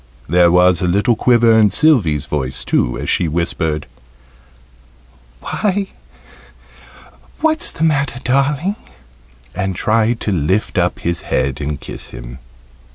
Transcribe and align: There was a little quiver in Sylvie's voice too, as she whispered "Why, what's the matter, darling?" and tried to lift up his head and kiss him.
There 0.27 0.49
was 0.51 0.81
a 0.81 0.87
little 0.87 1.15
quiver 1.15 1.55
in 1.59 1.69
Sylvie's 1.69 2.25
voice 2.25 2.65
too, 2.65 2.97
as 2.97 3.07
she 3.07 3.27
whispered 3.27 3.85
"Why, 5.41 5.89
what's 7.41 7.71
the 7.71 7.83
matter, 7.83 8.19
darling?" 8.23 8.77
and 9.53 9.75
tried 9.75 10.19
to 10.21 10.31
lift 10.31 10.79
up 10.79 11.01
his 11.01 11.21
head 11.21 11.61
and 11.61 11.79
kiss 11.79 12.07
him. 12.07 12.39